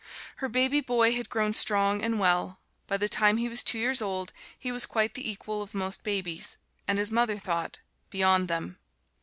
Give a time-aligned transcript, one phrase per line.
[0.37, 4.01] Her baby boy had grown strong and well: by the time he was two years
[4.01, 8.79] old he was quite the equal of most babies and his mother thought, beyond them.